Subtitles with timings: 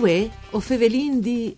[0.00, 1.52] Uè, o fevelin di...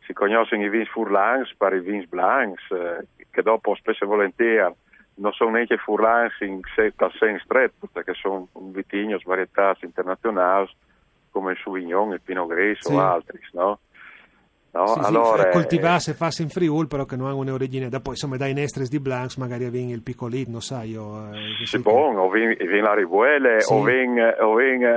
[0.09, 4.73] si conoscono i vins furlans per i vins blancs, eh, che dopo spesso e volentieri
[5.15, 6.61] non sono neanche furlans in
[6.95, 10.67] tal senso stretto, perché sono vitignos, varietà internazionali
[11.29, 12.93] come il Sauvignon, il Pinot Grigio sì.
[12.95, 13.79] o altri, no?
[14.71, 14.87] No?
[14.87, 18.11] Sì, allora, sì, coltivarsi e farsi in Friul però che non hanno un'origine da poi
[18.11, 22.29] insomma dai Nestres di Blancs magari avviene il piccolino sai io eh, sì, buon, o
[22.29, 23.73] viene la rivuele sì.
[23.73, 24.35] o viene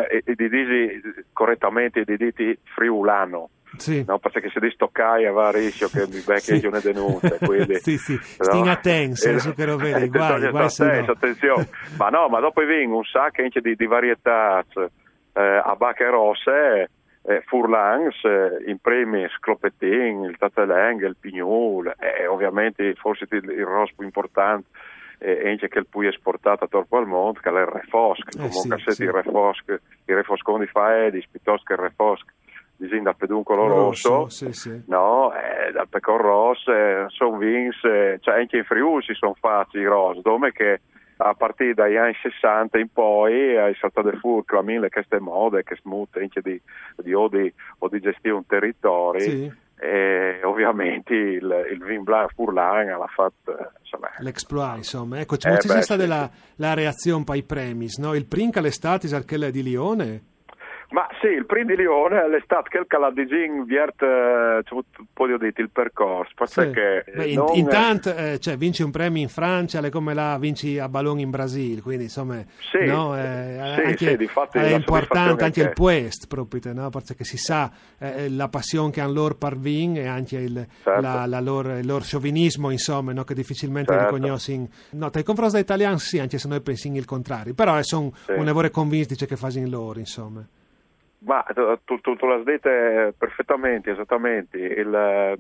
[0.09, 1.01] eh, di disi
[1.33, 4.05] correttamente di diti friulano sì.
[4.07, 6.67] no, perché se di stoccai va a rischio che mi becchi sì.
[6.67, 8.45] una denuncia quindi, sì sì no?
[8.45, 11.13] sting attenti su che lo vedi guai, guai no.
[11.13, 14.65] attenzione ma no ma dopo viene un sacco di, di varietà
[15.35, 16.91] eh, a bacche rosse
[17.25, 23.65] eh, Furlans, eh, in primis Clopetin, il Tateleng, il Pignol e ovviamente forse il, il
[23.65, 24.67] rosso più importante
[25.25, 28.79] anche che il poi esportato a Torpo al Monte, che è il Refosc, Eh, comunque
[28.79, 29.03] sì, se sì.
[29.05, 32.25] il Refosc, il Refosconi Faedis, piuttosto che il Refosc,
[32.83, 34.83] disegna da peduncolo rosso, rosso, sì, sì.
[34.87, 39.35] no, eh, dal pecor rosso, eh, sono vins, eh, cioè anche in Friuli si sono
[39.39, 39.85] fatti i
[40.21, 40.81] dove che
[41.19, 46.21] a partire dagli anni 60 in poi è saltato fuori mille queste mode che smute
[46.21, 46.61] anche di,
[46.97, 49.53] di, o, di, o di gestire un territorio Sì.
[49.79, 55.51] e ovviamente il, il vin blanc Furlan l'ha fatto insomma, l'exploit insomma ecco Eh, c'è
[55.53, 58.15] beh, stata sì, la, la reazione per i premi no?
[58.15, 60.23] il primo all'estate al di Lione
[60.93, 65.07] Ma sì, il primo di Lione l'estate che il Caladigin viert eh, c'è avuto un
[65.13, 69.23] po' di dito il percorso, perché Beh, in- non- intanto eh, cioè, vinci un premio
[69.23, 73.55] in Francia le come là vinci a Ballon in Brasile quindi insomma Sì, no, eh,
[73.75, 76.91] sì, anche, sì, difatti è la importante anche che- il puest proprio no?
[76.91, 81.01] perché si sa eh, la passione che hanno loro per vin e anche il, Certo.
[81.01, 83.25] la, la loro, il loro sciovinismo insomma no?
[83.25, 84.15] che difficilmente Certo.
[84.15, 87.83] riconoscono no, dai confronti degli italiani sì anche se noi pensiamo il contrario però eh,
[87.83, 88.33] sono Sì.
[88.33, 90.47] un lavoro convinti che fanno loro insomma
[91.25, 94.59] Ma eh, tu, tu, tu l'hai dette perfettamente, esattamente.
[94.59, 95.37] Il, eh,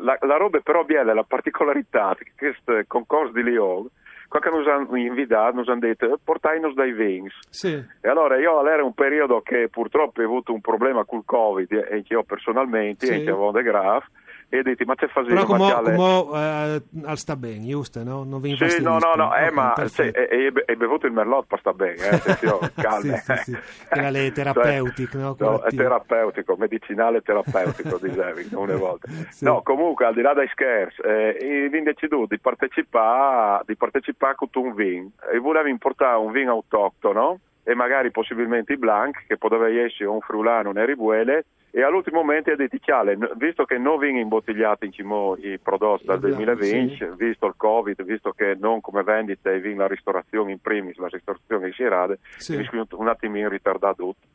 [0.00, 3.86] la, la roba però bella, la particolarità di questo concorso di Lyon,
[4.28, 7.32] quando ci hanno invitato, ci hanno detto portainos dai vins.
[7.50, 11.70] sì E allora io era un periodo che purtroppo ho avuto un problema col Covid,
[11.72, 13.12] e anche io personalmente, Sì.
[13.14, 14.04] anche avevo de grave,
[14.48, 15.96] e detto ma c'è però fasino come, materiale...
[15.96, 18.24] come eh, al sta bene giusto no?
[18.24, 21.58] non vi Sì, no, no, no, eh, ma cioè, e- e bevuto il merlot per
[21.58, 23.16] sta bene, eh, attenzione, calma.
[23.16, 23.58] Sì, sì, sì.
[23.88, 25.36] Era le terapeutiche, no?
[25.38, 29.08] no, è terapeutico, medicinale terapeutico, dicevi, una volta.
[29.30, 29.44] Sì.
[29.44, 34.48] No, comunque, al di là dai scherzi, eh, vi deciduto di partecipare, di partecipare con
[34.54, 39.68] un vin, e volevo importare un vino autoctono, e magari possibilmente i blanc, che poteva
[39.68, 44.22] essere un friulano, un eribuele, e all'ultimo momento ha detto, chiale, visto che non vengono
[44.22, 47.08] imbottigliati in cimo i prodotti dal I blanc, 2020, sì.
[47.16, 51.66] visto il Covid, visto che non come vendite viene la ristorazione in primis, la ristorazione
[51.66, 52.64] in Sierade, Sì.
[52.92, 54.26] un attimino ritardato tutto.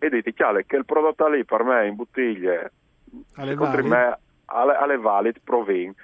[0.00, 2.72] E dite, chiale, che il prodotto lì per me in bottiglie,
[3.36, 3.84] Alle valid?
[3.86, 5.94] me, alle, alle valid, pro vin,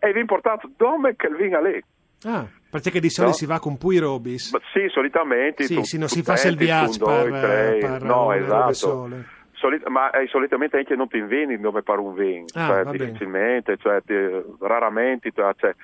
[0.00, 1.82] e vi importate dove che il vino è lì.
[2.24, 3.38] Ah, perché di solito No?
[3.38, 4.52] si va con pui robis.
[4.52, 5.64] Ma sì, solitamente.
[5.64, 9.08] Sì, tu- sì, non si fa il viaggio per, per no, esatto.
[9.52, 13.76] Solit- ma eh, solitamente anche non ti inveni dove per un vin, Ah, cioè difficilmente,
[13.76, 14.14] cioè, ti-
[14.60, 15.30] raramente.
[15.32, 15.74] Cioè, cioè,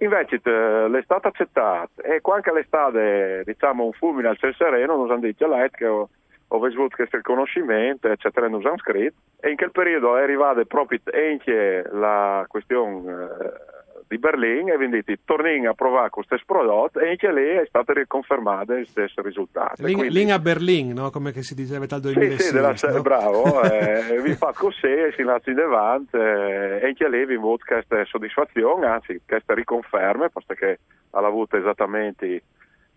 [0.00, 5.20] invece te- l'estate accettata e quando l'estate diciamo un fulmine al cielo sereno non hanno
[5.20, 6.08] detto "Lei che ho,
[6.48, 10.98] ho avuto questo riconoscimento eccetera non hanno scritto e in quel periodo è arrivata proprio
[11.12, 13.72] anche la questione eh,
[14.06, 18.74] di Berlino e quindi torniamo a provare questo prodotto e anche lì è stato riconfermato
[18.74, 19.84] il stesso risultato.
[19.84, 21.10] Lì, quindi, a Berlino, no?
[21.10, 22.38] come si diceva dal 2006.
[22.38, 23.02] Sì, sì, della, no?
[23.02, 27.64] bravo, eh, vi fa così, si lancia in davanti eh, e anche lì vi avuto
[27.66, 30.78] questa soddisfazione, anzi queste riconferme, perché
[31.10, 32.42] ha avuto esattamente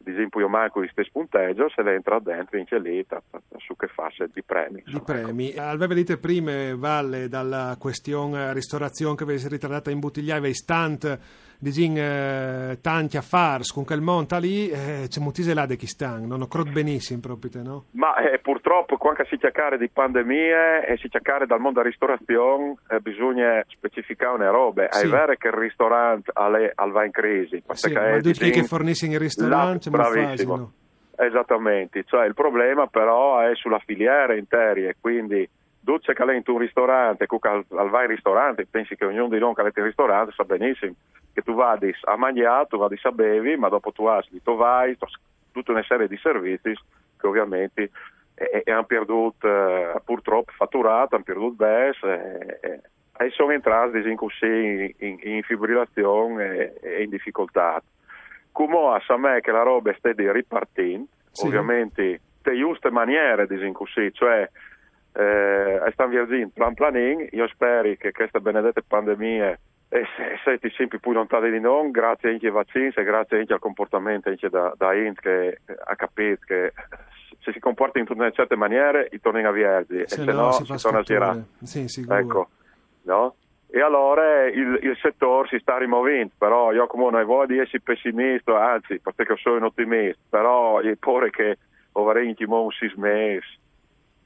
[0.07, 3.21] ad esempio io manco di stesso punteggio, se le entra dentro in celita
[3.57, 4.81] su che faccia di premi.
[4.85, 5.49] Di premi.
[5.51, 5.61] Ecco.
[5.61, 11.19] Al vedete prima, Valle, dalla questione ristorazione che avete ritardata in bottigliave, istant
[11.59, 16.41] dicin eh, tanti affari con quel monta lì eh, c'è molti là chi stanno non
[16.41, 17.85] ho crot benissimo proprio no?
[17.91, 22.75] ma eh, purtroppo quando si cercare di pandemie e si cercare dal mondo della ristorazione
[22.89, 25.05] eh, bisogna specificare una roba sì.
[25.05, 29.19] è vero che il ristorante al va in crisi sì, ma tutti che forniscono il
[29.19, 30.71] ristorante bravissimo
[31.17, 35.49] esattamente cioè il problema però è sulla filiera intera e quindi
[35.87, 39.71] Che in un ristorante, al, al vai in ristorante, pensi che ognuno di noi che
[39.73, 40.95] in ristorante sa benissimo
[41.33, 44.97] che tu vadi a mangiare, tu vadi a bevi, ma dopo tu hai tu vai,
[45.51, 46.73] tutta una serie di servizi
[47.17, 47.91] che ovviamente
[48.33, 52.81] e, e hanno perduto eh, purtroppo fatturato, hanno perduto BES e,
[53.17, 57.81] e, sono entrati in, in, in, in fibrillazione e, in difficoltà.
[58.51, 61.45] Come a me che la roba sta di ripartire, sì.
[61.45, 64.49] ovviamente, te giuste maniere di così, cioè
[65.17, 69.57] eh, stanno viaggiando plan planin, io spero che questa benedetta pandemia
[69.89, 73.53] e se, siete sempre più lontani di noi, grazie anche ai vaccini e grazie anche
[73.53, 76.73] al comportamento anche da, da Int che ha capito che
[77.39, 80.33] se si comporta in una certe maniere i tornano a viaggi se e se no,
[80.33, 81.45] no si, si sono a girare.
[81.63, 82.49] Sì, ecco,
[83.03, 83.35] no?
[83.69, 88.71] E allora il, il, settore si sta rimuovendo, però io come non voglio essere pessimista,
[88.71, 91.57] anzi, perché sono un ottimista, però è pure che
[91.93, 93.65] avrei in un sei mesi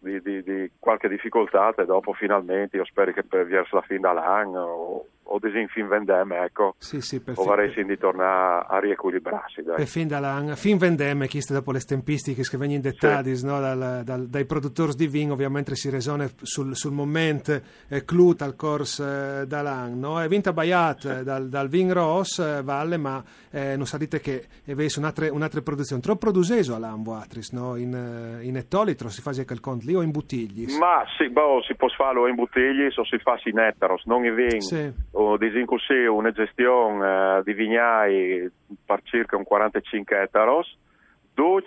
[0.01, 3.99] di, di, di, qualche difficoltà e dopo finalmente io spero che per verso la fine
[3.99, 9.75] dell'anno o, o fin vendemme ecco sì, sì, o vorrei di tornare a riequilibrarsi dai.
[9.77, 10.07] per fin
[10.55, 13.45] fin vendemme chiste dopo le tempistiche che vengono in dettagli sì.
[13.45, 13.59] no?
[13.59, 18.55] dal, dal, dai produttori di vino ovviamente si resone sul, sul momento eh, clut al
[18.55, 20.21] corso eh, dall'anno no?
[20.21, 24.45] è vinta Bayat eh, dal, dal Vin Ross eh, Valle ma eh, non sapete che
[24.65, 27.75] è un'altra, un'altra produzione troppo produceso all'ambo atris no?
[27.75, 31.61] in, eh, in ettolitro si fa quel conto lì o in bottigli ma sì, boh,
[31.63, 35.37] si può farlo in bottigli o si fa in ettaros non in vin sì o
[35.37, 38.51] disin così una gestione eh, di vignai
[38.85, 40.65] per circa un 45 ettari,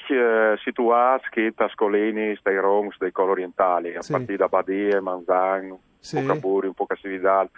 [0.09, 4.13] eh, situati a scolini dei rongs dei colori orientali, a sì.
[4.13, 6.21] partire da Badie, Manzan, sì.
[6.21, 7.49] Pocaburi, un po' Cassividal,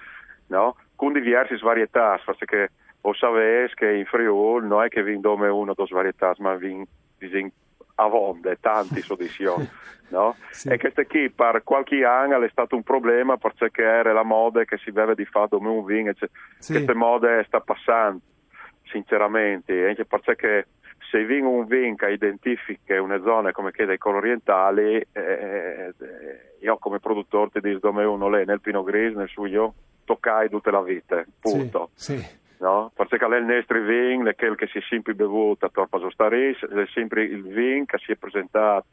[0.48, 0.76] no?
[0.94, 2.70] con diverse varietà, perché
[3.02, 6.84] o sapete che in Friuli non è che vindome uno o due varietà, ma vin,
[7.96, 9.68] a vonde, tanti sodizioni.
[10.08, 10.36] no?
[10.50, 10.68] sì.
[10.68, 14.78] E questo qui per qualche anno è stato un problema perché era la moda che
[14.78, 16.28] si deve di fare come un vino, cioè,
[16.58, 16.72] sì.
[16.72, 18.20] queste mode sta passando,
[18.84, 20.68] sinceramente, anche perché
[21.10, 25.94] se viene un vino che identifica una zona come quella dei colori orientali, eh, eh,
[26.60, 30.70] io come produttore ti dico come uno lì nel Pinot Gris, nel suo, toccai tutte
[30.70, 31.90] la vita, punto.
[31.94, 32.92] Sì, sì no?
[32.94, 36.86] Perché è il nostro vin, quel che si è sempre bevuto a Torpa Sostaris, è
[36.92, 38.86] sempre il vin che si è presentato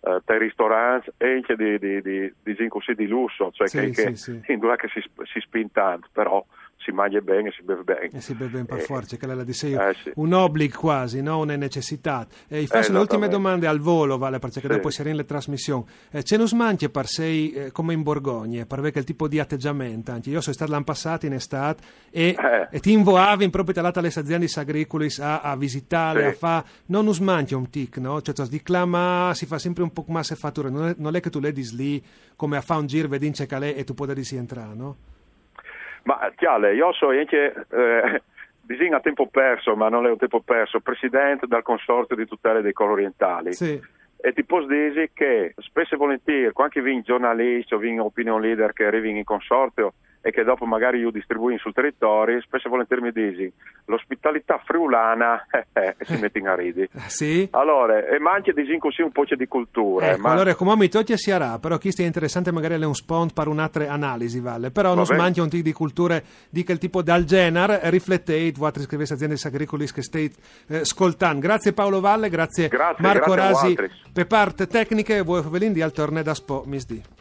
[0.00, 4.02] uh, dai ristoranti anche di, di, di, di, di, di lusso, cioè sì, che, sì,
[4.04, 4.52] che, sì.
[4.52, 6.44] in due che si, si spinta però
[6.86, 8.10] si mangia bene e si beve bene.
[8.12, 9.80] E si beve bene per eh, forza, che la dice io.
[9.80, 10.12] Eh, sì.
[10.14, 11.40] Un obbligo quasi, no?
[11.40, 12.26] una necessità.
[12.46, 14.66] E eh, faccio le ultime domande al volo, vale, perché sì.
[14.68, 15.84] dopo si le trasmissioni.
[16.10, 19.40] Eh, ce non smanche per sei eh, come in Borgogna, per avere quel tipo di
[19.40, 20.12] atteggiamento.
[20.12, 22.68] Anche io sono stato l'anno passato in estate e, eh.
[22.70, 26.26] e ti invoavi in proprio talata alle aziende agricole a, a visitare, sì.
[26.26, 26.66] a fare.
[26.86, 28.22] Non smanche un tic, no?
[28.22, 30.70] Cioè, si declama, si fa sempre un po' massa e fatture.
[30.70, 32.02] Non è, non è che tu le dis lì
[32.36, 34.96] come a fare un giro, vedi in calè e tu puoi rientrare, no?
[36.06, 38.22] Ma chiaro, io sono anche, eh,
[38.92, 42.72] a tempo perso, ma non è un tempo perso, presidente del consorzio di tutela dei
[42.72, 43.52] colori orientali.
[43.52, 43.80] Sì.
[44.18, 48.72] E ti posso dire che spesso e volentieri, quando vieni giornalisti o vieni opinion leader
[48.72, 49.94] che arrivi in consorzio,
[50.26, 53.52] e che dopo magari io distribuisco sul territorio, spesso e volentieri mi dici
[53.84, 56.82] l'ospitalità friulana eh, eh, si mette in aridi.
[56.82, 57.48] Eh, sì.
[57.52, 60.10] Allora, e manca di così un po' di cultura.
[60.10, 60.32] Ecco, ma...
[60.32, 63.46] Allora, come mi toglie si arà, però chi sia interessante magari è un spont per
[63.46, 64.72] un'altra analisi, vale.
[64.72, 69.12] Però non manca un tipo di cultura di quel tipo dal genere, riflettete, voi scrivete
[69.12, 70.32] aziende agricole che state
[70.66, 71.38] eh, ascoltando.
[71.38, 76.24] Grazie Paolo Valle, grazie, grazie Marco grazie Rasi per parte tecniche, voi Velin di Altorne
[76.24, 77.15] da Spo, misdi.